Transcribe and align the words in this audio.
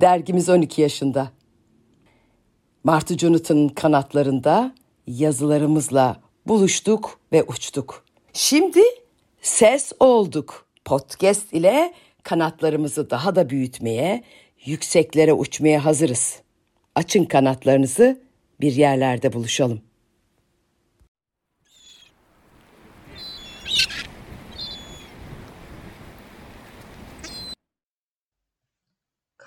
Dergimiz 0.00 0.48
12 0.48 0.82
yaşında. 0.82 1.30
Martı 2.84 3.18
Jonathan'ın 3.18 3.68
kanatlarında 3.68 4.74
yazılarımızla 5.06 6.20
buluştuk 6.46 7.20
ve 7.32 7.42
uçtuk. 7.42 8.04
Şimdi 8.32 8.80
ses 9.42 9.92
olduk. 10.00 10.66
Podcast 10.84 11.52
ile 11.52 11.94
kanatlarımızı 12.22 13.10
daha 13.10 13.36
da 13.36 13.50
büyütmeye, 13.50 14.24
yükseklere 14.64 15.32
uçmaya 15.32 15.84
hazırız. 15.84 16.40
Açın 16.94 17.24
kanatlarınızı, 17.24 18.20
bir 18.60 18.72
yerlerde 18.72 19.32
buluşalım. 19.32 19.80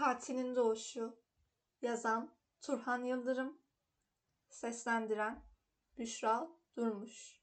Katilin 0.01 0.55
Doğuşu 0.55 1.15
Yazan 1.81 2.29
Turhan 2.61 3.03
Yıldırım 3.03 3.57
Seslendiren 4.49 5.43
Büşra 5.97 6.47
Durmuş 6.77 7.41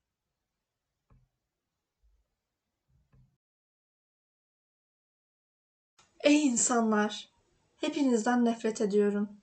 Ey 6.21 6.47
insanlar! 6.47 7.33
Hepinizden 7.77 8.45
nefret 8.45 8.81
ediyorum. 8.81 9.41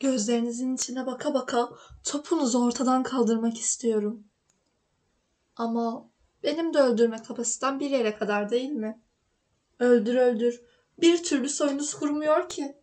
Gözlerinizin 0.00 0.74
içine 0.74 1.06
baka 1.06 1.34
baka 1.34 1.68
topunuzu 2.04 2.64
ortadan 2.66 3.02
kaldırmak 3.02 3.58
istiyorum. 3.58 4.24
Ama 5.56 6.10
benim 6.42 6.74
de 6.74 6.78
öldürme 6.78 7.22
kapasitem 7.22 7.80
bir 7.80 7.90
yere 7.90 8.14
kadar 8.14 8.50
değil 8.50 8.70
mi? 8.70 9.02
Öldür 9.78 10.14
öldür. 10.14 10.70
Bir 11.00 11.22
türlü 11.22 11.48
soyunuz 11.48 11.94
kurumuyor 11.94 12.48
ki. 12.48 12.76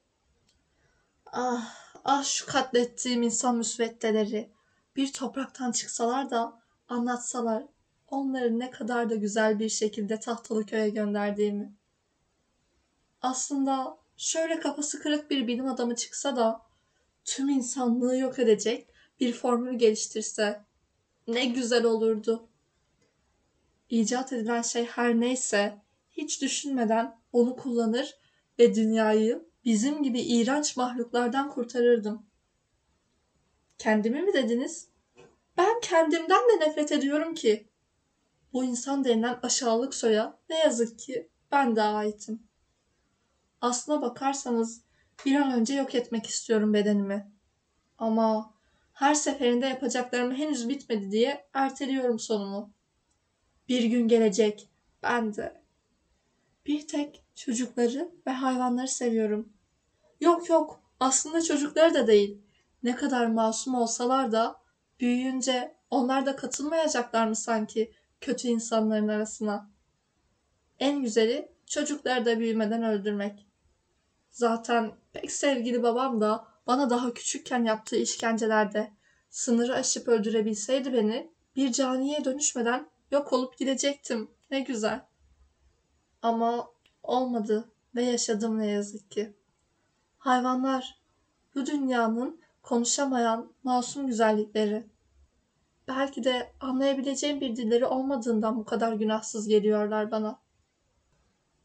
Ah, 1.26 1.76
ah 2.06 2.24
şu 2.24 2.46
katlettiğim 2.46 3.24
insan 3.24 3.58
müsveddeleri. 3.58 4.52
Bir 4.96 5.14
topraktan 5.14 5.72
çıksalar 5.72 6.30
da 6.30 6.62
anlatsalar 6.88 7.64
onları 8.08 8.60
ne 8.60 8.72
kadar 8.72 9.10
da 9.10 9.16
güzel 9.16 9.60
bir 9.60 9.70
şekilde 9.70 10.20
tahtalı 10.20 10.66
köye 10.66 10.90
gönderdiğimi. 10.90 11.74
Aslında 13.22 13.98
şöyle 14.18 14.60
kafası 14.60 15.00
kırık 15.00 15.32
bir 15.32 15.48
bilim 15.48 15.68
adamı 15.68 15.96
çıksa 15.96 16.36
da 16.36 16.62
tüm 17.26 17.50
insanlığı 17.50 18.18
yok 18.18 18.40
edecek 18.40 18.88
bir 19.20 19.34
formül 19.34 19.80
geliştirse 19.80 20.66
ne 21.28 21.46
güzel 21.46 21.86
olurdu. 21.86 22.50
İcat 23.90 24.34
edilen 24.34 24.62
şey 24.62 24.86
her 24.86 25.20
neyse 25.20 25.82
hiç 26.18 26.42
düşünmeden 26.42 27.20
onu 27.32 27.56
kullanır 27.56 28.18
ve 28.60 28.76
dünyayı 28.76 29.48
bizim 29.66 30.04
gibi 30.04 30.22
iğrenç 30.22 30.78
mahluklardan 30.78 31.50
kurtarırdım. 31.50 32.26
Kendimi 33.78 34.22
mi 34.22 34.34
dediniz? 34.34 34.90
Ben 35.58 35.80
kendimden 35.82 36.50
de 36.50 36.60
nefret 36.60 36.92
ediyorum 36.92 37.34
ki. 37.34 37.70
Bu 38.54 38.64
insan 38.64 39.06
denilen 39.06 39.40
aşağılık 39.44 39.94
soya 39.94 40.40
ne 40.50 40.60
yazık 40.60 41.00
ki 41.00 41.30
ben 41.52 41.76
de 41.76 41.82
aitim. 41.82 42.44
Aslına 43.62 44.02
bakarsanız 44.02 44.82
bir 45.26 45.36
an 45.36 45.52
önce 45.52 45.74
yok 45.74 45.96
etmek 45.96 46.26
istiyorum 46.28 46.74
bedenimi. 46.74 47.32
Ama 47.98 48.54
her 48.94 49.14
seferinde 49.14 49.66
yapacaklarım 49.66 50.36
henüz 50.36 50.70
bitmedi 50.70 51.12
diye 51.12 51.48
erteliyorum 51.54 52.20
sonumu. 52.20 52.74
Bir 53.70 53.84
gün 53.84 54.08
gelecek 54.08 54.70
ben 55.04 55.36
de. 55.36 55.67
Bir 56.68 56.88
tek 56.88 57.24
çocukları 57.36 58.12
ve 58.28 58.32
hayvanları 58.32 58.88
seviyorum. 58.88 59.54
Yok 60.20 60.50
yok 60.50 60.82
aslında 61.00 61.42
çocukları 61.42 61.94
da 61.94 62.08
değil. 62.08 62.42
Ne 62.84 62.96
kadar 62.96 63.28
masum 63.28 63.76
olsalar 63.76 64.32
da 64.32 64.62
büyüyünce 65.00 65.76
onlar 65.90 66.26
da 66.26 66.36
katılmayacaklar 66.36 67.28
mı 67.28 67.36
sanki 67.36 67.94
kötü 68.22 68.48
insanların 68.48 69.08
arasına? 69.08 69.70
En 70.80 71.02
güzeli 71.04 71.52
çocukları 71.66 72.26
da 72.26 72.40
büyümeden 72.40 72.84
öldürmek. 72.84 73.48
Zaten 74.30 74.92
pek 75.14 75.32
sevgili 75.32 75.84
babam 75.84 76.22
da 76.22 76.48
bana 76.68 76.90
daha 76.90 77.14
küçükken 77.14 77.64
yaptığı 77.64 77.96
işkencelerde 77.96 78.92
sınırı 79.30 79.76
aşıp 79.76 80.08
öldürebilseydi 80.08 80.94
beni 80.94 81.32
bir 81.56 81.72
caniye 81.72 82.26
dönüşmeden 82.26 82.90
yok 83.12 83.34
olup 83.34 83.58
gidecektim. 83.58 84.32
Ne 84.52 84.60
güzel. 84.60 85.08
Ama 86.22 86.72
olmadı 87.04 87.72
ve 87.96 88.04
yaşadım 88.04 88.60
ne 88.60 88.68
yazık 88.68 89.12
ki. 89.12 89.34
Hayvanlar 90.18 91.02
bu 91.56 91.66
dünyanın 91.66 92.42
konuşamayan 92.62 93.52
masum 93.64 94.08
güzellikleri. 94.08 94.88
Belki 95.88 96.24
de 96.24 96.54
anlayabileceğim 96.60 97.42
bir 97.42 97.56
dilleri 97.56 97.86
olmadığından 97.86 98.58
bu 98.58 98.66
kadar 98.66 98.94
günahsız 98.94 99.48
geliyorlar 99.48 100.12
bana. 100.12 100.40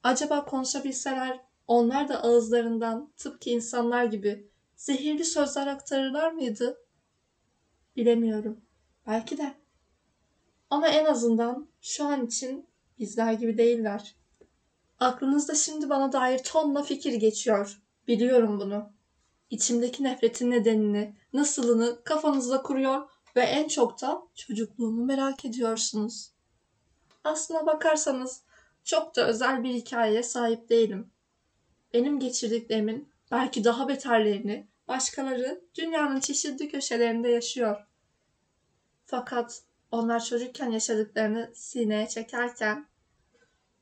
Acaba 0.02 0.44
konuşabilseler 0.44 1.40
onlar 1.66 2.08
da 2.08 2.22
ağızlarından 2.22 3.12
tıpkı 3.16 3.50
insanlar 3.50 4.04
gibi 4.04 4.50
zehirli 4.76 5.24
sözler 5.24 5.66
aktarırlar 5.66 6.32
mıydı? 6.32 6.78
Bilemiyorum. 7.96 8.60
Belki 9.06 9.38
de. 9.38 9.54
Ama 10.70 10.88
en 10.88 11.04
azından 11.04 11.68
şu 11.80 12.04
an 12.04 12.26
için 12.26 12.66
bizler 12.98 13.32
gibi 13.32 13.58
değiller. 13.58 14.16
Aklınızda 15.02 15.54
şimdi 15.54 15.88
bana 15.88 16.12
dair 16.12 16.38
tonla 16.38 16.82
fikir 16.82 17.12
geçiyor. 17.12 17.82
Biliyorum 18.08 18.60
bunu. 18.60 18.92
İçimdeki 19.50 20.04
nefretin 20.04 20.50
nedenini, 20.50 21.16
nasılını 21.32 22.04
kafanızda 22.04 22.62
kuruyor 22.62 23.08
ve 23.36 23.40
en 23.40 23.68
çok 23.68 24.02
da 24.02 24.22
çocukluğumu 24.34 25.04
merak 25.04 25.44
ediyorsunuz. 25.44 26.32
Aslına 27.24 27.66
bakarsanız 27.66 28.42
çok 28.84 29.16
da 29.16 29.26
özel 29.26 29.64
bir 29.64 29.74
hikayeye 29.74 30.22
sahip 30.22 30.68
değilim. 30.68 31.10
Benim 31.94 32.20
geçirdiklerimin 32.20 33.08
belki 33.30 33.64
daha 33.64 33.88
beterlerini 33.88 34.68
başkaları 34.88 35.64
dünyanın 35.74 36.20
çeşitli 36.20 36.68
köşelerinde 36.70 37.28
yaşıyor. 37.28 37.86
Fakat 39.06 39.62
onlar 39.90 40.24
çocukken 40.24 40.70
yaşadıklarını 40.70 41.50
sineye 41.54 42.08
çekerken 42.08 42.91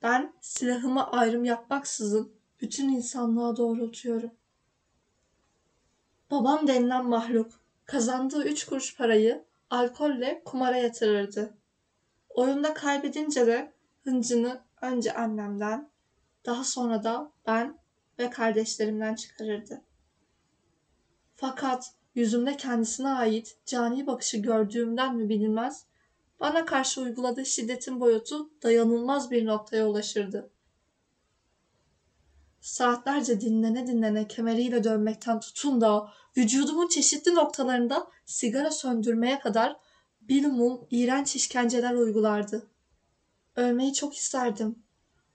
ben 0.02 0.32
silahıma 0.40 1.10
ayrım 1.10 1.44
yapmaksızın 1.44 2.32
bütün 2.60 2.88
insanlığa 2.88 3.56
doğrultuyorum. 3.56 4.30
Babam 6.30 6.66
denilen 6.66 7.06
mahluk 7.06 7.60
kazandığı 7.84 8.44
üç 8.44 8.66
kuruş 8.66 8.96
parayı 8.96 9.44
alkolle 9.70 10.42
kumara 10.44 10.76
yatırırdı. 10.76 11.54
Oyunda 12.28 12.74
kaybedince 12.74 13.46
de 13.46 13.72
hıncını 14.04 14.60
önce 14.82 15.14
annemden, 15.14 15.90
daha 16.46 16.64
sonra 16.64 17.04
da 17.04 17.32
ben 17.46 17.78
ve 18.18 18.30
kardeşlerimden 18.30 19.14
çıkarırdı. 19.14 19.82
Fakat 21.36 21.94
yüzümde 22.14 22.56
kendisine 22.56 23.08
ait 23.08 23.58
cani 23.66 24.06
bakışı 24.06 24.38
gördüğümden 24.38 25.16
mi 25.16 25.28
bilinmez, 25.28 25.86
bana 26.40 26.64
karşı 26.64 27.00
uyguladığı 27.00 27.46
şiddetin 27.46 28.00
boyutu 28.00 28.50
dayanılmaz 28.62 29.30
bir 29.30 29.46
noktaya 29.46 29.86
ulaşırdı. 29.86 30.50
Saatlerce 32.60 33.40
dinlene 33.40 33.86
dinlene 33.86 34.28
kemeriyle 34.28 34.84
dönmekten 34.84 35.40
tutun 35.40 35.80
da 35.80 36.12
vücudumun 36.36 36.88
çeşitli 36.88 37.34
noktalarında 37.34 38.10
sigara 38.26 38.70
söndürmeye 38.70 39.38
kadar 39.40 39.76
bir 40.20 40.46
mum 40.46 40.86
iğrenç 40.90 41.36
işkenceler 41.36 41.94
uygulardı. 41.94 42.66
Ölmeyi 43.56 43.94
çok 43.94 44.16
isterdim. 44.16 44.82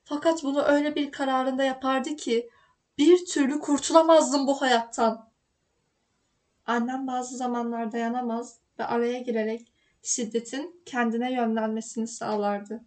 Fakat 0.03 0.43
bunu 0.43 0.61
öyle 0.61 0.95
bir 0.95 1.11
kararında 1.11 1.63
yapardı 1.63 2.15
ki 2.15 2.49
bir 2.97 3.25
türlü 3.25 3.59
kurtulamazdım 3.59 4.47
bu 4.47 4.61
hayattan. 4.61 5.29
Annem 6.65 7.07
bazı 7.07 7.37
zamanlar 7.37 7.91
dayanamaz 7.91 8.59
ve 8.79 8.85
araya 8.85 9.19
girerek 9.19 9.74
şiddetin 10.05 10.81
kendine 10.85 11.33
yönlenmesini 11.33 12.07
sağlardı. 12.07 12.81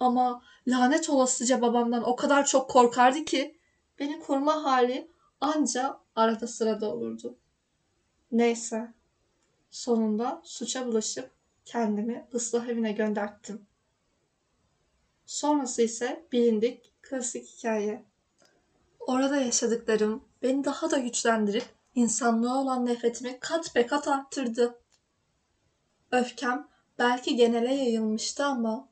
Ama 0.00 0.42
lanet 0.66 1.10
olasıca 1.10 1.62
babamdan 1.62 2.02
o 2.08 2.16
kadar 2.16 2.46
çok 2.46 2.70
korkardı 2.70 3.24
ki 3.24 3.58
beni 3.98 4.20
koruma 4.20 4.64
hali 4.64 5.10
anca 5.40 6.00
arada 6.16 6.46
sırada 6.46 6.94
olurdu. 6.94 7.38
Neyse. 8.32 8.94
Sonunda 9.70 10.42
suça 10.44 10.86
bulaşıp 10.86 11.30
kendimi 11.64 12.28
ıslah 12.34 12.68
evine 12.68 12.92
gönderttim. 12.92 13.66
Sonrası 15.26 15.82
ise 15.82 16.26
bilindik 16.32 16.92
klasik 17.02 17.46
hikaye. 17.46 18.04
Orada 19.00 19.36
yaşadıklarım 19.36 20.24
beni 20.42 20.64
daha 20.64 20.90
da 20.90 20.98
güçlendirip 20.98 21.64
insanlığa 21.94 22.62
olan 22.62 22.86
nefretimi 22.86 23.40
kat 23.40 23.74
be 23.74 23.86
kat 23.86 24.08
arttırdı. 24.08 24.78
Öfkem 26.12 26.68
belki 26.98 27.36
genele 27.36 27.74
yayılmıştı 27.74 28.44
ama 28.44 28.88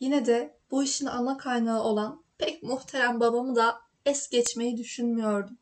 yine 0.00 0.26
de 0.26 0.58
bu 0.70 0.82
işin 0.82 1.06
ana 1.06 1.36
kaynağı 1.36 1.82
olan 1.82 2.24
pek 2.38 2.62
muhterem 2.62 3.20
babamı 3.20 3.56
da 3.56 3.80
es 4.06 4.28
geçmeyi 4.28 4.76
düşünmüyordum. 4.76 5.58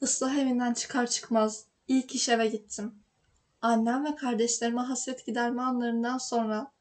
Islah 0.00 0.34
evinden 0.34 0.74
çıkar 0.74 1.06
çıkmaz 1.06 1.64
ilk 1.88 2.14
iş 2.14 2.28
eve 2.28 2.46
gittim. 2.46 2.94
Annem 3.62 4.04
ve 4.04 4.16
kardeşlerime 4.16 4.80
hasret 4.80 5.26
giderme 5.26 5.62
anlarından 5.62 6.18
sonra 6.18 6.72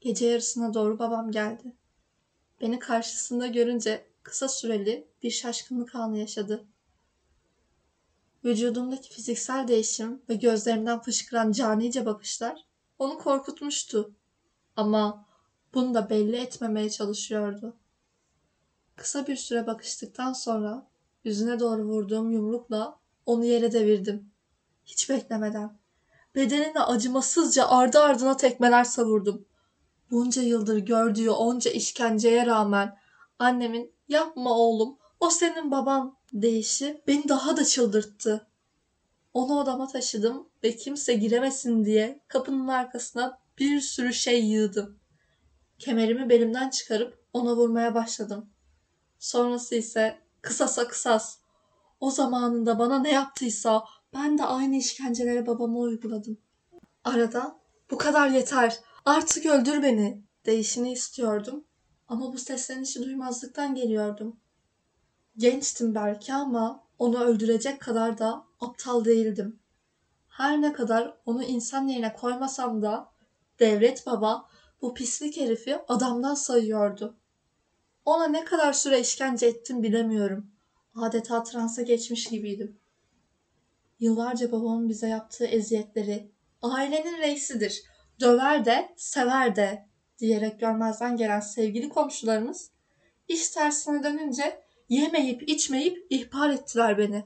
gece 0.00 0.26
yarısına 0.26 0.74
doğru 0.74 0.98
babam 0.98 1.30
geldi. 1.30 1.76
Beni 2.60 2.78
karşısında 2.78 3.46
görünce 3.46 4.06
kısa 4.22 4.48
süreli 4.48 5.08
bir 5.22 5.30
şaşkınlık 5.30 5.94
anı 5.94 6.18
yaşadı. 6.18 6.64
Vücudumdaki 8.44 9.10
fiziksel 9.10 9.68
değişim 9.68 10.22
ve 10.28 10.34
gözlerimden 10.34 11.02
fışkıran 11.02 11.52
canice 11.52 12.06
bakışlar 12.06 12.64
onu 12.98 13.18
korkutmuştu. 13.18 14.14
Ama 14.76 15.26
bunu 15.74 15.94
da 15.94 16.10
belli 16.10 16.36
etmemeye 16.36 16.90
çalışıyordu. 16.90 17.76
Kısa 18.96 19.26
bir 19.26 19.36
süre 19.36 19.66
bakıştıktan 19.66 20.32
sonra 20.32 20.86
yüzüne 21.24 21.60
doğru 21.60 21.82
vurduğum 21.82 22.30
yumrukla 22.30 22.98
onu 23.26 23.44
yere 23.44 23.72
devirdim. 23.72 24.30
Hiç 24.84 25.10
beklemeden. 25.10 25.78
Bedenine 26.34 26.80
acımasızca 26.80 27.68
ardı 27.68 27.98
ardına 27.98 28.36
tekmeler 28.36 28.84
savurdum. 28.84 29.46
Bunca 30.10 30.42
yıldır 30.42 30.78
gördüğü 30.78 31.30
onca 31.30 31.70
işkenceye 31.70 32.46
rağmen 32.46 32.98
annemin 33.38 33.92
yapma 34.08 34.50
oğlum 34.50 34.98
o 35.20 35.30
senin 35.30 35.70
baban 35.70 36.16
deyişi 36.34 37.02
beni 37.06 37.28
daha 37.28 37.56
da 37.56 37.64
çıldırttı. 37.64 38.46
Onu 39.34 39.60
odama 39.60 39.86
taşıdım 39.86 40.48
ve 40.64 40.76
kimse 40.76 41.14
giremesin 41.14 41.84
diye 41.84 42.20
kapının 42.28 42.68
arkasına 42.68 43.38
bir 43.58 43.80
sürü 43.80 44.12
şey 44.12 44.44
yığdım. 44.44 44.98
Kemerimi 45.78 46.28
belimden 46.28 46.70
çıkarıp 46.70 47.24
ona 47.32 47.56
vurmaya 47.56 47.94
başladım. 47.94 48.50
Sonrası 49.18 49.74
ise 49.74 50.18
kısasa 50.42 50.88
kısas. 50.88 51.38
O 52.00 52.10
zamanında 52.10 52.78
bana 52.78 52.98
ne 52.98 53.12
yaptıysa 53.12 53.84
ben 54.14 54.38
de 54.38 54.44
aynı 54.44 54.76
işkenceleri 54.76 55.46
babama 55.46 55.78
uyguladım. 55.78 56.38
Arada 57.04 57.58
bu 57.90 57.98
kadar 57.98 58.28
yeter 58.28 58.80
artık 59.04 59.46
öldür 59.46 59.82
beni 59.82 60.22
değişini 60.46 60.92
istiyordum. 60.92 61.64
Ama 62.08 62.32
bu 62.32 62.38
seslenişi 62.38 63.02
duymazlıktan 63.02 63.74
geliyordum. 63.74 64.36
Gençtim 65.36 65.94
belki 65.94 66.34
ama 66.34 66.84
onu 66.98 67.24
öldürecek 67.24 67.80
kadar 67.80 68.18
da 68.18 68.44
aptal 68.60 69.04
değildim. 69.04 69.58
Her 70.28 70.62
ne 70.62 70.72
kadar 70.72 71.14
onu 71.26 71.42
insan 71.42 71.88
yerine 71.88 72.12
koymasam 72.12 72.82
da 72.82 73.12
devlet 73.60 74.06
baba 74.06 74.48
bu 74.82 74.94
pislik 74.94 75.36
herifi 75.36 75.78
adamdan 75.88 76.34
sayıyordu. 76.34 77.16
Ona 78.04 78.26
ne 78.26 78.44
kadar 78.44 78.72
süre 78.72 79.00
işkence 79.00 79.46
ettim 79.46 79.82
bilemiyorum. 79.82 80.50
Adeta 80.94 81.42
transa 81.42 81.82
geçmiş 81.82 82.26
gibiydim. 82.26 82.78
Yıllarca 84.00 84.52
babamın 84.52 84.88
bize 84.88 85.08
yaptığı 85.08 85.46
eziyetleri, 85.46 86.30
ailenin 86.62 87.18
reisidir, 87.18 87.82
döver 88.20 88.64
de, 88.64 88.94
sever 88.96 89.56
de 89.56 89.86
diyerek 90.18 90.60
görmezden 90.60 91.16
gelen 91.16 91.40
sevgili 91.40 91.88
komşularımız 91.88 92.70
iş 93.28 93.48
tersine 93.50 94.02
dönünce 94.02 94.63
yemeyip 94.94 95.48
içmeyip 95.48 96.06
ihbar 96.10 96.50
ettiler 96.50 96.98
beni. 96.98 97.24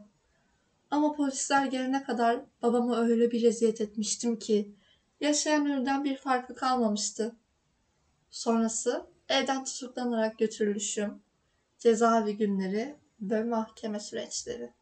Ama 0.91 1.13
polisler 1.13 1.67
gelene 1.67 2.03
kadar 2.03 2.45
babamı 2.63 2.97
öyle 2.97 3.31
bir 3.31 3.43
eziyet 3.43 3.81
etmiştim 3.81 4.39
ki 4.39 4.75
yaşayan 5.21 5.71
ölüden 5.71 6.05
bir 6.05 6.17
farkı 6.17 6.55
kalmamıştı. 6.55 7.37
Sonrası 8.31 9.07
evden 9.29 9.65
tutuklanarak 9.65 10.39
götürülüşüm, 10.39 11.23
cezaevi 11.79 12.37
günleri 12.37 12.97
ve 13.21 13.45
mahkeme 13.45 14.01
süreçleri. 14.01 14.73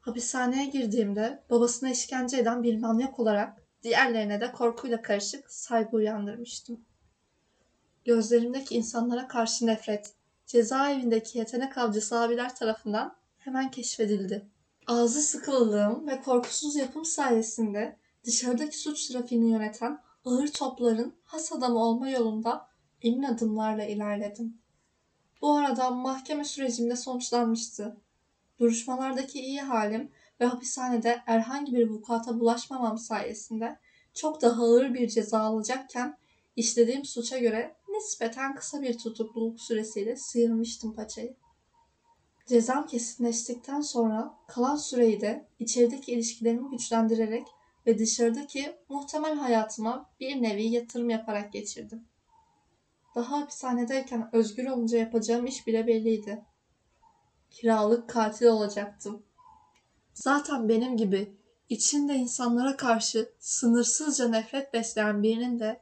Hapishaneye 0.00 0.66
girdiğimde 0.66 1.42
babasına 1.50 1.90
işkence 1.90 2.36
eden 2.36 2.62
bir 2.62 2.78
manyak 2.78 3.20
olarak 3.20 3.62
diğerlerine 3.82 4.40
de 4.40 4.52
korkuyla 4.52 5.02
karışık 5.02 5.50
saygı 5.52 5.96
uyandırmıştım. 5.96 6.84
Gözlerimdeki 8.04 8.74
insanlara 8.74 9.28
karşı 9.28 9.66
nefret, 9.66 10.14
cezaevindeki 10.50 11.38
yetenek 11.38 11.78
avcısı 11.78 12.20
abiler 12.20 12.56
tarafından 12.56 13.16
hemen 13.38 13.70
keşfedildi. 13.70 14.46
Ağzı 14.86 15.22
sıkılılığım 15.22 16.06
ve 16.06 16.20
korkusuz 16.20 16.76
yapım 16.76 17.04
sayesinde 17.04 17.96
dışarıdaki 18.24 18.78
suç 18.78 19.08
trafiğini 19.08 19.50
yöneten 19.50 19.98
ağır 20.24 20.48
topların 20.48 21.14
has 21.24 21.52
adamı 21.52 21.84
olma 21.84 22.10
yolunda 22.10 22.68
emin 23.02 23.22
adımlarla 23.22 23.84
ilerledim. 23.84 24.58
Bu 25.40 25.56
arada 25.56 25.90
mahkeme 25.90 26.44
sürecimde 26.44 26.96
sonuçlanmıştı. 26.96 27.96
Duruşmalardaki 28.60 29.40
iyi 29.40 29.60
halim 29.60 30.10
ve 30.40 30.44
hapishanede 30.44 31.22
herhangi 31.24 31.72
bir 31.72 31.88
vukuata 31.88 32.40
bulaşmamam 32.40 32.98
sayesinde 32.98 33.78
çok 34.14 34.42
daha 34.42 34.62
ağır 34.62 34.94
bir 34.94 35.08
ceza 35.08 35.40
alacakken 35.40 36.18
işlediğim 36.56 37.04
suça 37.04 37.38
göre 37.38 37.76
nispeten 38.00 38.54
kısa 38.54 38.82
bir 38.82 38.98
tutukluluk 38.98 39.60
süresiyle 39.60 40.16
sıyırmıştım 40.16 40.94
paçayı. 40.94 41.36
Cezam 42.46 42.86
kesinleştikten 42.86 43.80
sonra 43.80 44.34
kalan 44.48 44.76
süreyi 44.76 45.20
de 45.20 45.48
içerideki 45.58 46.12
ilişkilerimi 46.12 46.70
güçlendirerek 46.70 47.46
ve 47.86 47.98
dışarıdaki 47.98 48.76
muhtemel 48.88 49.34
hayatıma 49.34 50.10
bir 50.20 50.42
nevi 50.42 50.64
yatırım 50.66 51.10
yaparak 51.10 51.52
geçirdim. 51.52 52.04
Daha 53.14 53.40
hapishanedeyken 53.40 54.30
özgür 54.32 54.66
olunca 54.66 54.98
yapacağım 54.98 55.46
iş 55.46 55.66
bile 55.66 55.86
belliydi. 55.86 56.44
Kiralık 57.50 58.08
katil 58.08 58.46
olacaktım. 58.46 59.22
Zaten 60.14 60.68
benim 60.68 60.96
gibi 60.96 61.36
içinde 61.68 62.14
insanlara 62.14 62.76
karşı 62.76 63.32
sınırsızca 63.38 64.28
nefret 64.28 64.74
besleyen 64.74 65.22
birinin 65.22 65.58
de 65.58 65.80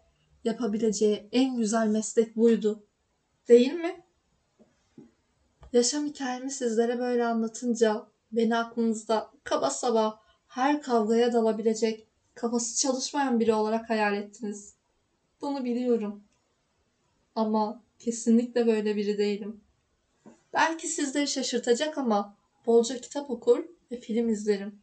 yapabileceği 0.48 1.28
en 1.32 1.56
güzel 1.56 1.86
meslek 1.86 2.36
buydu. 2.36 2.86
Değil 3.48 3.72
mi? 3.72 4.04
Yaşam 5.72 6.06
hikayemi 6.06 6.50
sizlere 6.50 6.98
böyle 6.98 7.24
anlatınca 7.24 8.06
beni 8.32 8.56
aklınızda 8.56 9.30
kaba 9.44 9.70
saba 9.70 10.20
her 10.48 10.82
kavgaya 10.82 11.32
dalabilecek, 11.32 12.08
kafası 12.34 12.80
çalışmayan 12.82 13.40
biri 13.40 13.54
olarak 13.54 13.90
hayal 13.90 14.14
ettiniz. 14.14 14.74
Bunu 15.40 15.64
biliyorum. 15.64 16.24
Ama 17.34 17.82
kesinlikle 17.98 18.66
böyle 18.66 18.96
biri 18.96 19.18
değilim. 19.18 19.60
Belki 20.52 20.88
sizleri 20.88 21.28
şaşırtacak 21.28 21.98
ama 21.98 22.36
bolca 22.66 23.00
kitap 23.00 23.30
okur 23.30 23.64
ve 23.90 24.00
film 24.00 24.28
izlerim. 24.28 24.78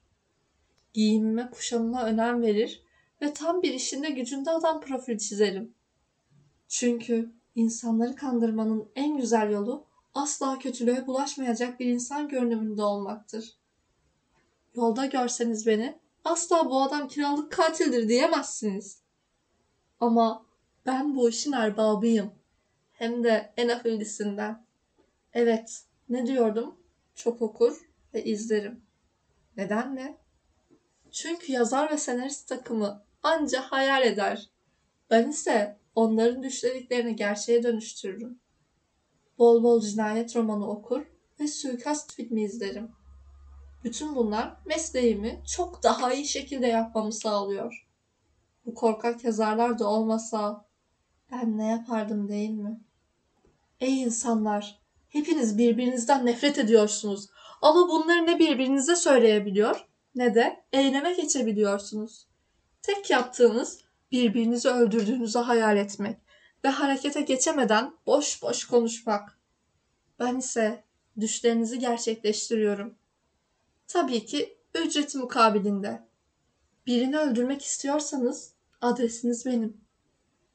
Giyimime, 0.93 1.49
kuşamıma 1.51 2.05
önem 2.05 2.41
verir 2.41 2.84
ve 3.21 3.33
tam 3.33 3.61
bir 3.61 3.73
işinde 3.73 4.09
gücünde 4.09 4.51
adam 4.51 4.81
profil 4.81 5.17
çizerim. 5.17 5.73
Çünkü 6.67 7.31
insanları 7.55 8.15
kandırmanın 8.15 8.91
en 8.95 9.17
güzel 9.17 9.51
yolu 9.51 9.85
asla 10.13 10.59
kötülüğe 10.59 11.07
bulaşmayacak 11.07 11.79
bir 11.79 11.85
insan 11.85 12.27
görünümünde 12.27 12.83
olmaktır. 12.83 13.57
Yolda 14.75 15.05
görseniz 15.05 15.67
beni 15.67 15.99
asla 16.23 16.69
bu 16.69 16.81
adam 16.81 17.07
kiralık 17.07 17.51
katildir 17.51 18.09
diyemezsiniz. 18.09 19.01
Ama 19.99 20.45
ben 20.85 21.15
bu 21.15 21.29
işin 21.29 21.51
erbabıyım. 21.51 22.31
Hem 22.91 23.23
de 23.23 23.53
en 23.57 23.69
afillisinden. 23.69 24.65
Evet, 25.33 25.83
ne 26.09 26.27
diyordum? 26.27 26.75
Çok 27.15 27.41
okur 27.41 27.89
ve 28.13 28.23
izlerim. 28.23 28.81
Neden 29.57 29.93
mi? 29.93 30.17
Çünkü 31.15 31.51
yazar 31.51 31.91
ve 31.91 31.97
senarist 31.97 32.47
takımı 32.47 33.03
anca 33.23 33.61
hayal 33.61 34.03
eder. 34.03 34.49
Ben 35.09 35.29
ise 35.29 35.79
onların 35.95 36.43
düşlediklerini 36.43 37.15
gerçeğe 37.15 37.63
dönüştürürüm. 37.63 38.39
Bol 39.37 39.63
bol 39.63 39.81
cinayet 39.81 40.35
romanı 40.35 40.69
okur 40.69 41.01
ve 41.39 41.47
suikast 41.47 42.13
filmi 42.13 42.43
izlerim. 42.43 42.91
Bütün 43.83 44.15
bunlar 44.15 44.57
mesleğimi 44.65 45.43
çok 45.55 45.83
daha 45.83 46.13
iyi 46.13 46.25
şekilde 46.25 46.67
yapmamı 46.67 47.13
sağlıyor. 47.13 47.87
Bu 48.65 48.73
korkak 48.73 49.23
yazarlar 49.23 49.79
da 49.79 49.89
olmasa 49.89 50.65
ben 51.31 51.57
ne 51.57 51.67
yapardım 51.67 52.29
değil 52.29 52.49
mi? 52.49 52.79
Ey 53.79 54.01
insanlar, 54.01 54.81
hepiniz 55.09 55.57
birbirinizden 55.57 56.25
nefret 56.25 56.57
ediyorsunuz. 56.57 57.29
Ama 57.61 57.89
bunları 57.89 58.25
ne 58.25 58.39
birbirinize 58.39 58.95
söyleyebiliyor 58.95 59.87
ne 60.15 60.35
de 60.35 60.63
eyleme 60.73 61.13
geçebiliyorsunuz. 61.13 62.27
Tek 62.81 63.09
yaptığınız 63.09 63.81
birbirinizi 64.11 64.69
öldürdüğünüzü 64.69 65.39
hayal 65.39 65.77
etmek 65.77 66.17
ve 66.65 66.69
harekete 66.69 67.21
geçemeden 67.21 67.93
boş 68.05 68.41
boş 68.41 68.65
konuşmak. 68.67 69.39
Ben 70.19 70.37
ise 70.37 70.83
düşlerinizi 71.19 71.79
gerçekleştiriyorum. 71.79 72.95
Tabii 73.87 74.25
ki 74.25 74.57
ücreti 74.75 75.17
mukabilinde. 75.17 76.07
Birini 76.87 77.17
öldürmek 77.17 77.61
istiyorsanız 77.61 78.53
adresiniz 78.81 79.45
benim. 79.45 79.77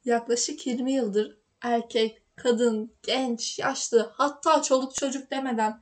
Yaklaşık 0.05 0.67
20 0.67 0.93
yıldır 0.93 1.37
erkek, 1.61 2.21
kadın, 2.35 2.93
genç, 3.03 3.59
yaşlı 3.59 4.11
hatta 4.13 4.61
çoluk 4.61 4.95
çocuk 4.95 5.31
demeden 5.31 5.81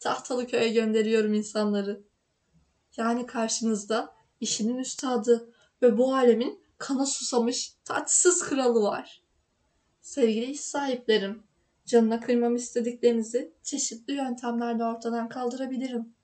Tahtalıköy'e 0.00 0.68
gönderiyorum 0.68 1.34
insanları. 1.34 2.02
Yani 2.96 3.26
karşınızda 3.26 4.14
işinin 4.40 4.78
üstadı 4.78 5.52
ve 5.82 5.98
bu 5.98 6.14
alemin 6.14 6.60
kana 6.78 7.06
susamış 7.06 7.72
tatsız 7.84 8.42
kralı 8.42 8.82
var. 8.82 9.22
Sevgili 10.00 10.44
iş 10.44 10.60
sahiplerim, 10.60 11.42
canına 11.86 12.20
kıymam 12.20 12.56
istediklerinizi 12.56 13.52
çeşitli 13.62 14.12
yöntemlerle 14.12 14.84
ortadan 14.84 15.28
kaldırabilirim. 15.28 16.14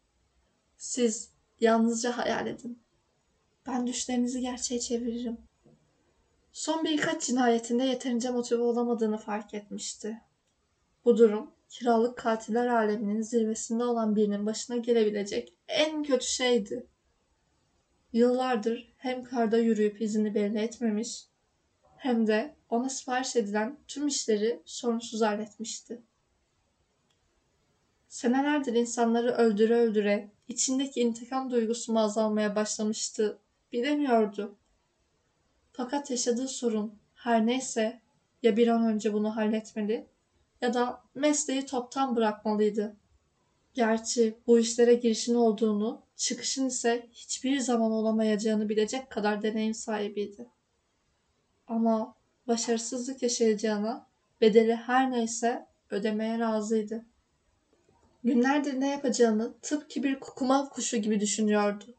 Siz 0.77 1.31
yalnızca 1.61 2.19
hayal 2.19 2.47
edin. 2.47 2.83
Ben 3.67 3.87
düşlerinizi 3.87 4.41
gerçeğe 4.41 4.81
çeviririm. 4.81 5.39
Son 6.53 6.85
birkaç 6.85 7.27
cinayetinde 7.27 7.85
yeterince 7.85 8.31
motive 8.31 8.63
olamadığını 8.63 9.19
fark 9.19 9.55
etmişti. 9.55 10.21
Bu 11.05 11.19
durum 11.19 11.51
kiralık 11.73 12.19
katiller 12.19 12.67
aleminin 12.67 13.23
zirvesinde 13.23 13.85
olan 13.85 14.17
birinin 14.17 14.47
başına 14.47 14.77
gelebilecek 14.77 15.55
en 15.69 16.03
kötü 16.03 16.27
şeydi. 16.27 16.87
Yıllardır 18.13 18.93
hem 18.97 19.25
karda 19.25 19.59
yürüyüp 19.59 20.01
izini 20.01 20.35
belli 20.35 20.59
etmemiş 20.59 21.27
hem 21.97 22.27
de 22.27 22.55
ona 22.69 22.89
sipariş 22.89 23.37
edilen 23.37 23.79
tüm 23.89 24.07
işleri 24.07 24.63
sorunsuz 24.65 25.23
halletmişti. 25.23 26.03
Senelerdir 28.09 28.73
insanları 28.73 29.31
öldüre 29.31 29.75
öldüre 29.75 30.31
içindeki 30.49 31.01
intikam 31.01 31.51
duygusu 31.51 31.93
mu 31.93 32.01
azalmaya 32.01 32.57
başlamıştı 32.57 33.39
bilemiyordu. 33.73 34.57
Fakat 35.73 36.11
yaşadığı 36.11 36.49
sorun 36.49 36.95
her 37.15 37.47
neyse 37.47 38.01
ya 38.43 38.57
bir 38.57 38.69
an 38.69 38.87
önce 38.87 39.13
bunu 39.13 39.37
halletmeli 39.37 40.12
ya 40.63 40.75
da 40.75 41.03
mesleği 41.15 41.67
toptan 41.67 42.17
bırakmalıydı. 42.17 42.97
Gerçi 43.75 44.39
bu 44.47 44.59
işlere 44.59 44.95
girişin 44.95 45.35
olduğunu, 45.35 46.03
çıkışın 46.17 46.67
ise 46.67 47.09
hiçbir 47.13 47.61
zaman 47.61 47.93
olamayacağını 47.93 48.69
bilecek 48.69 49.11
kadar 49.11 49.43
deneyim 49.43 49.75
sahibiydi. 49.75 50.49
Ama 51.67 52.15
başarısızlık 52.49 53.23
yaşayacağına 53.23 54.07
bedeli 54.41 54.75
her 54.75 55.11
neyse 55.11 55.67
ödemeye 55.91 56.39
razıydı. 56.39 57.05
Günlerdir 58.25 58.81
ne 58.81 58.89
yapacağını 58.91 59.55
tıpkı 59.63 60.03
bir 60.03 60.21
kukumav 60.21 60.69
kuşu 60.69 60.97
gibi 60.97 61.21
düşünüyordu. 61.21 61.95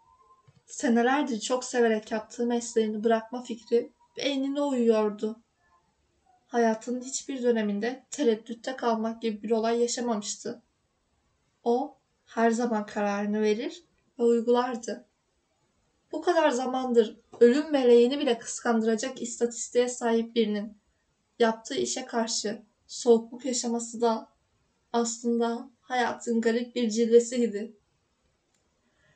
Senelerdir 0.65 1.39
çok 1.39 1.63
severek 1.63 2.11
yaptığı 2.11 2.45
mesleğini 2.45 3.03
bırakma 3.03 3.43
fikri 3.43 3.91
beynine 4.17 4.61
uyuyordu. 4.61 5.43
Hayatının 6.53 7.01
hiçbir 7.01 7.43
döneminde 7.43 8.05
tereddütte 8.11 8.75
kalmak 8.75 9.21
gibi 9.21 9.43
bir 9.43 9.51
olay 9.51 9.79
yaşamamıştı. 9.81 10.61
O 11.63 11.97
her 12.25 12.51
zaman 12.51 12.85
kararını 12.85 13.41
verir 13.41 13.83
ve 14.19 14.23
uygulardı. 14.23 15.05
Bu 16.11 16.21
kadar 16.21 16.49
zamandır 16.49 17.19
ölüm 17.39 17.71
meleğini 17.71 18.19
bile 18.19 18.37
kıskandıracak 18.37 19.21
istatistiğe 19.21 19.89
sahip 19.89 20.35
birinin 20.35 20.77
yaptığı 21.39 21.75
işe 21.75 22.05
karşı 22.05 22.61
soğukluk 22.87 23.45
yaşaması 23.45 24.01
da 24.01 24.29
aslında 24.93 25.69
hayatın 25.81 26.41
garip 26.41 26.75
bir 26.75 26.89
cilvesiydi. 26.89 27.77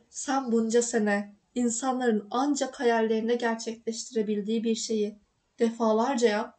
Sen 0.09 0.51
bunca 0.51 0.81
sene 0.81 1.35
insanların 1.55 2.27
ancak 2.31 2.79
hayallerinde 2.79 3.35
gerçekleştirebildiği 3.35 4.63
bir 4.63 4.75
şeyi 4.75 5.19
defalarca 5.59 6.29
yap, 6.29 6.56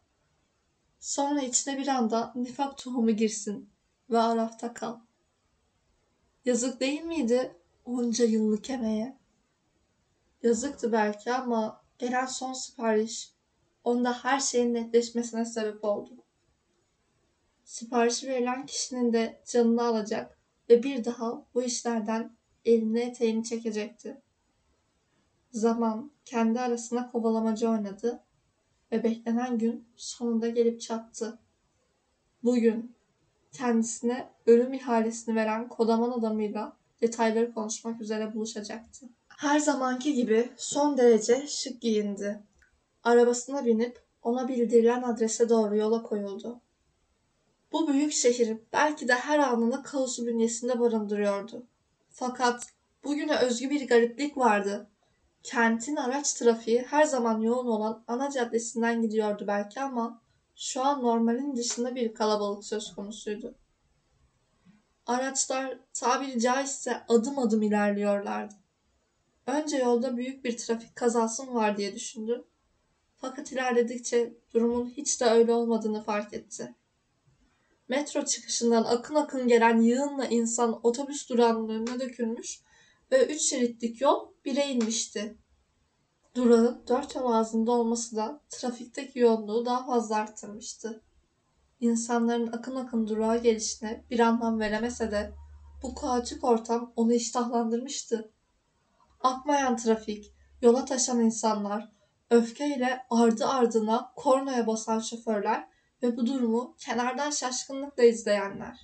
sonra 1.00 1.42
içine 1.42 1.78
bir 1.78 1.88
anda 1.88 2.32
nifak 2.34 2.78
tohumu 2.78 3.10
girsin 3.10 3.70
ve 4.10 4.18
arafta 4.18 4.74
kal. 4.74 4.96
Yazık 6.44 6.80
değil 6.80 7.02
miydi 7.02 7.56
onca 7.84 8.24
yıllık 8.24 8.70
emeğe? 8.70 9.18
Yazıktı 10.42 10.92
belki 10.92 11.32
ama 11.32 11.82
gelen 11.98 12.26
son 12.26 12.52
sipariş 12.52 13.32
onda 13.84 14.12
her 14.12 14.40
şeyin 14.40 14.74
netleşmesine 14.74 15.44
sebep 15.44 15.84
oldu. 15.84 16.10
Sipariş 17.64 18.24
verilen 18.24 18.66
kişinin 18.66 19.12
de 19.12 19.42
canını 19.46 19.82
alacak 19.82 20.38
ve 20.70 20.82
bir 20.82 21.04
daha 21.04 21.46
bu 21.54 21.62
işlerden 21.62 22.36
elini 22.64 23.00
eteğini 23.00 23.44
çekecekti. 23.44 24.22
Zaman 25.52 26.12
kendi 26.24 26.60
arasına 26.60 27.10
kovalamacı 27.10 27.70
oynadı 27.70 28.24
ve 28.92 29.04
beklenen 29.04 29.58
gün 29.58 29.84
sonunda 29.96 30.48
gelip 30.48 30.80
çattı. 30.80 31.38
Bugün 32.44 32.94
kendisine 33.52 34.28
ölüm 34.46 34.72
ihalesini 34.72 35.36
veren 35.36 35.68
kodaman 35.68 36.10
adamıyla 36.10 36.76
detayları 37.00 37.54
konuşmak 37.54 38.00
üzere 38.00 38.34
buluşacaktı. 38.34 39.06
Her 39.28 39.58
zamanki 39.58 40.14
gibi 40.14 40.50
son 40.56 40.98
derece 40.98 41.46
şık 41.46 41.80
giyindi. 41.80 42.42
Arabasına 43.04 43.64
binip 43.64 44.02
ona 44.22 44.48
bildirilen 44.48 45.02
adrese 45.02 45.48
doğru 45.48 45.76
yola 45.76 46.02
koyuldu. 46.02 46.60
Bu 47.72 47.88
büyük 47.88 48.12
şehir 48.12 48.58
belki 48.72 49.08
de 49.08 49.14
her 49.14 49.38
anını 49.38 49.82
kaosu 49.82 50.26
bünyesinde 50.26 50.80
barındırıyordu. 50.80 51.66
Fakat 52.10 52.66
bugüne 53.04 53.38
özgü 53.38 53.70
bir 53.70 53.88
gariplik 53.88 54.36
vardı. 54.36 54.90
Kentin 55.50 55.96
araç 55.96 56.32
trafiği 56.32 56.82
her 56.82 57.04
zaman 57.04 57.40
yoğun 57.40 57.66
olan 57.66 58.04
ana 58.06 58.30
caddesinden 58.30 59.02
gidiyordu 59.02 59.44
belki 59.46 59.80
ama 59.80 60.22
şu 60.56 60.84
an 60.84 61.02
normalin 61.02 61.56
dışında 61.56 61.94
bir 61.94 62.14
kalabalık 62.14 62.64
söz 62.64 62.94
konusuydu. 62.94 63.54
Araçlar 65.06 65.78
tabiri 65.94 66.40
caizse 66.40 67.02
adım 67.08 67.38
adım 67.38 67.62
ilerliyorlardı. 67.62 68.54
Önce 69.46 69.76
yolda 69.76 70.16
büyük 70.16 70.44
bir 70.44 70.56
trafik 70.56 70.96
kazası 70.96 71.44
mı 71.44 71.54
var 71.54 71.76
diye 71.76 71.94
düşündü. 71.94 72.44
Fakat 73.16 73.52
ilerledikçe 73.52 74.34
durumun 74.54 74.88
hiç 74.88 75.20
de 75.20 75.24
öyle 75.24 75.52
olmadığını 75.52 76.02
fark 76.02 76.34
etti. 76.34 76.74
Metro 77.88 78.24
çıkışından 78.24 78.84
akın 78.84 79.14
akın 79.14 79.48
gelen 79.48 79.80
yığınla 79.80 80.26
insan 80.26 80.86
otobüs 80.86 81.28
durağının 81.28 81.68
önüne 81.68 82.00
dökülmüş 82.00 82.67
ve 83.12 83.26
üç 83.26 83.40
şeritlik 83.40 84.00
yol 84.00 84.28
bire 84.44 84.66
inmişti. 84.66 85.38
Durağın 86.34 86.82
dört 86.88 87.14
yol 87.14 87.32
ağzında 87.32 87.72
olması 87.72 88.16
da 88.16 88.40
trafikteki 88.50 89.18
yoğunluğu 89.18 89.66
daha 89.66 89.86
fazla 89.86 90.16
arttırmıştı. 90.16 91.02
İnsanların 91.80 92.46
akın 92.46 92.76
akın 92.76 93.06
durağa 93.06 93.36
gelişine 93.36 94.04
bir 94.10 94.20
anlam 94.20 94.60
veremese 94.60 95.10
de 95.10 95.32
bu 95.82 95.94
kaotik 95.94 96.44
ortam 96.44 96.92
onu 96.96 97.12
iştahlandırmıştı. 97.12 98.32
Akmayan 99.20 99.76
trafik, 99.76 100.34
yola 100.62 100.84
taşan 100.84 101.20
insanlar, 101.20 101.92
öfkeyle 102.30 103.06
ardı 103.10 103.46
ardına 103.46 104.12
kornaya 104.16 104.66
basan 104.66 105.00
şoförler 105.00 105.68
ve 106.02 106.16
bu 106.16 106.26
durumu 106.26 106.74
kenardan 106.78 107.30
şaşkınlıkla 107.30 108.02
izleyenler. 108.02 108.80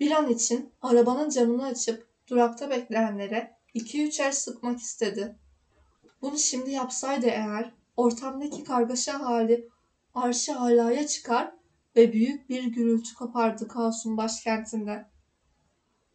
Bir 0.00 0.10
an 0.10 0.30
için 0.30 0.72
arabanın 0.82 1.30
camını 1.30 1.64
açıp 1.64 2.08
durakta 2.28 2.70
bekleyenlere 2.70 3.56
iki 3.74 4.06
üç 4.06 4.20
el 4.20 4.32
sıkmak 4.32 4.80
istedi. 4.80 5.38
Bunu 6.22 6.38
şimdi 6.38 6.70
yapsaydı 6.70 7.26
eğer 7.26 7.72
ortamdaki 7.96 8.64
kargaşa 8.64 9.20
hali 9.20 9.68
arşı 10.14 10.58
alaya 10.58 11.06
çıkar 11.06 11.52
ve 11.96 12.12
büyük 12.12 12.48
bir 12.48 12.64
gürültü 12.64 13.14
kopardı 13.14 13.68
kaosun 13.68 14.16
başkentinde. 14.16 15.06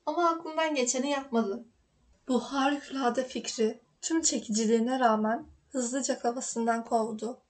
Ama 0.05 0.29
aklından 0.29 0.75
geçeni 0.75 1.09
yapmadı. 1.09 1.65
Bu 2.27 2.39
harikulade 2.39 3.27
fikri 3.27 3.81
tüm 4.01 4.21
çekiciliğine 4.21 4.99
rağmen 4.99 5.45
hızlıca 5.69 6.19
kafasından 6.19 6.85
kovdu. 6.85 7.41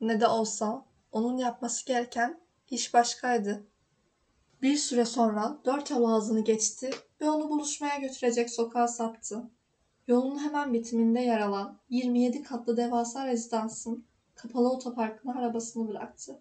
Ne 0.00 0.20
de 0.20 0.26
olsa 0.26 0.86
onun 1.12 1.38
yapması 1.38 1.86
gereken 1.86 2.40
iş 2.70 2.94
başkaydı. 2.94 3.66
Bir 4.62 4.76
süre 4.76 5.04
sonra 5.04 5.58
dört 5.64 5.90
yol 5.90 6.04
ağzını 6.12 6.44
geçti 6.44 6.90
ve 7.20 7.30
onu 7.30 7.50
buluşmaya 7.50 7.98
götürecek 7.98 8.50
sokağa 8.50 8.88
saptı. 8.88 9.50
Yolun 10.06 10.38
hemen 10.38 10.72
bitiminde 10.72 11.20
yer 11.20 11.40
alan 11.40 11.78
27 11.90 12.42
katlı 12.42 12.76
devasa 12.76 13.26
rezidansın 13.26 14.04
kapalı 14.34 14.70
otoparkına 14.70 15.38
arabasını 15.38 15.88
bıraktı. 15.88 16.40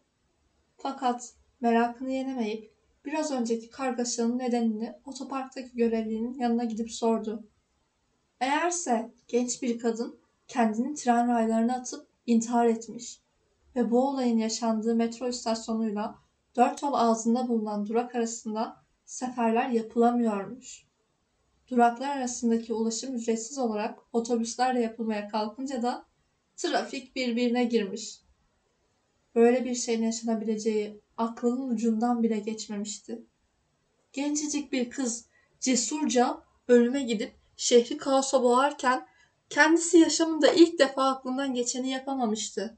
Fakat 0.78 1.34
merakını 1.62 2.12
yenemeyip 2.12 2.76
biraz 3.06 3.32
önceki 3.32 3.70
kargaşanın 3.70 4.40
nedenini 4.40 4.94
otoparktaki 5.06 5.76
görevlinin 5.76 6.40
yanına 6.40 6.64
gidip 6.64 6.92
sordu. 6.92 7.48
Eğerse 8.42 9.14
genç 9.28 9.62
bir 9.62 9.80
kadın 9.80 10.20
kendini 10.48 10.96
tren 10.96 11.28
raylarına 11.28 11.76
atıp 11.76 12.08
intihar 12.26 12.66
etmiş 12.66 13.22
ve 13.76 13.92
bu 13.92 14.08
olayın 14.08 14.38
yaşandığı 14.38 14.96
metro 14.96 15.28
istasyonuyla 15.28 16.16
dört 16.56 16.84
yol 16.84 16.94
ağzında 16.94 17.48
bulunan 17.48 17.88
durak 17.88 18.16
arasında 18.16 18.85
seferler 19.06 19.70
yapılamıyormuş. 19.70 20.86
Duraklar 21.70 22.18
arasındaki 22.18 22.74
ulaşım 22.74 23.16
ücretsiz 23.16 23.58
olarak 23.58 24.00
otobüslerle 24.14 24.82
yapılmaya 24.82 25.28
kalkınca 25.28 25.82
da 25.82 26.06
trafik 26.56 27.16
birbirine 27.16 27.64
girmiş. 27.64 28.22
Böyle 29.36 29.66
bir 29.66 29.76
şeyin 29.76 30.04
yaşanabileceği 30.04 31.02
aklının 31.18 31.70
ucundan 31.70 32.24
bile 32.24 32.40
geçmemişti. 32.40 33.24
Gencecik 34.14 34.72
bir 34.72 34.90
kız 34.90 35.26
cesurca 35.60 36.42
ölüme 36.68 37.04
gidip 37.04 37.34
şehri 37.58 37.98
kaosa 37.98 38.44
boğarken 38.44 39.08
kendisi 39.50 39.98
yaşamında 39.98 40.48
ilk 40.48 40.80
defa 40.80 41.10
aklından 41.10 41.54
geçeni 41.54 41.90
yapamamıştı. 41.90 42.78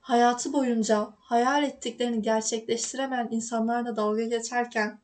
Hayatı 0.00 0.52
boyunca 0.52 1.08
hayal 1.18 1.62
ettiklerini 1.62 2.22
gerçekleştiremeyen 2.22 3.28
insanlarla 3.30 3.96
dalga 3.96 4.24
geçerken 4.24 5.00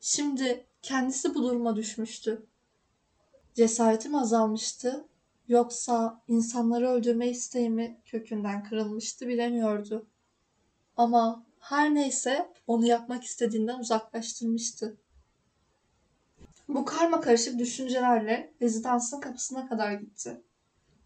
şimdi 0.00 0.66
kendisi 0.82 1.34
bu 1.34 1.42
duruma 1.42 1.76
düşmüştü. 1.76 2.46
Cesaretim 3.54 4.14
azalmıştı 4.14 5.04
yoksa 5.48 6.22
insanları 6.28 6.88
öldürme 6.88 7.28
isteğimi 7.28 8.00
kökünden 8.04 8.64
kırılmıştı 8.64 9.28
bilemiyordu. 9.28 10.06
Ama 10.96 11.46
her 11.60 11.94
neyse 11.94 12.52
onu 12.66 12.86
yapmak 12.86 13.24
istediğinden 13.24 13.78
uzaklaştırmıştı. 13.78 14.96
Bu 16.68 16.84
karma 16.84 17.20
karışık 17.20 17.58
düşüncelerle 17.58 18.52
rezidansın 18.62 19.20
kapısına 19.20 19.68
kadar 19.68 19.92
gitti. 19.92 20.40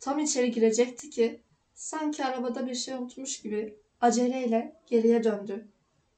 Tam 0.01 0.19
içeri 0.19 0.51
girecekti 0.51 1.11
ki 1.11 1.43
sanki 1.75 2.25
arabada 2.25 2.67
bir 2.67 2.75
şey 2.75 2.95
unutmuş 2.95 3.43
gibi 3.43 3.79
aceleyle 4.01 4.77
geriye 4.87 5.25
döndü 5.25 5.69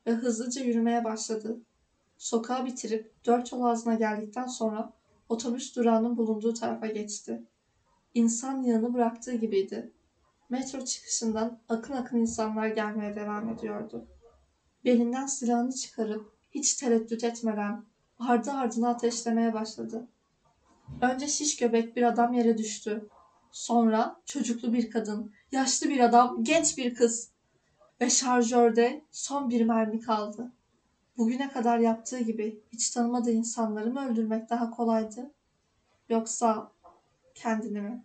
ve 0.06 0.10
hızlıca 0.10 0.62
yürümeye 0.62 1.04
başladı. 1.04 1.60
Sokağı 2.18 2.66
bitirip 2.66 3.14
dört 3.26 3.52
yol 3.52 3.62
ağzına 3.62 3.94
geldikten 3.94 4.46
sonra 4.46 4.92
otobüs 5.28 5.76
durağının 5.76 6.16
bulunduğu 6.16 6.54
tarafa 6.54 6.86
geçti. 6.86 7.42
İnsan 8.14 8.62
yığını 8.62 8.94
bıraktığı 8.94 9.34
gibiydi. 9.34 9.92
Metro 10.50 10.84
çıkışından 10.84 11.58
akın 11.68 11.94
akın 11.94 12.16
insanlar 12.16 12.68
gelmeye 12.68 13.16
devam 13.16 13.48
ediyordu. 13.48 14.06
Belinden 14.84 15.26
silahını 15.26 15.72
çıkarıp 15.72 16.32
hiç 16.50 16.74
tereddüt 16.74 17.24
etmeden 17.24 17.84
ardı 18.18 18.50
ardına 18.50 18.88
ateşlemeye 18.88 19.52
başladı. 19.52 20.08
Önce 21.02 21.28
şiş 21.28 21.56
göbek 21.56 21.96
bir 21.96 22.02
adam 22.02 22.32
yere 22.32 22.58
düştü. 22.58 23.08
Sonra 23.52 24.20
çocuklu 24.24 24.72
bir 24.72 24.90
kadın, 24.90 25.32
yaşlı 25.52 25.88
bir 25.88 26.00
adam, 26.00 26.44
genç 26.44 26.78
bir 26.78 26.94
kız 26.94 27.30
ve 28.00 28.10
şarjörde 28.10 29.04
son 29.10 29.50
bir 29.50 29.64
mermi 29.64 30.00
kaldı. 30.00 30.52
Bugüne 31.18 31.52
kadar 31.52 31.78
yaptığı 31.78 32.20
gibi 32.20 32.60
hiç 32.72 32.90
tanımadığı 32.90 33.30
insanları 33.30 33.90
mı 33.90 34.10
öldürmek 34.10 34.50
daha 34.50 34.70
kolaydı? 34.70 35.30
Yoksa 36.08 36.72
kendini 37.34 37.80
mi? 37.80 38.04